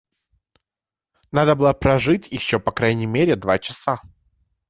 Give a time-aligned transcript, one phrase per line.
[1.31, 4.01] Надо было прожить еще по крайней мере два часа.